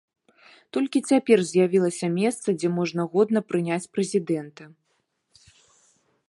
[0.77, 4.63] Толькі цяпер з'явілася месца, дзе можна годна прыняць прэзідэнта.